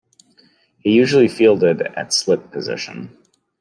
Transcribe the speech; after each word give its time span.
He 0.79 0.93
usually 0.93 1.27
fielded 1.27 1.83
at 1.83 2.11
slip 2.11 2.49
position. 2.51 3.15